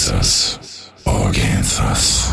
Kansas. 0.00 0.58
Arkansas. 1.04 2.30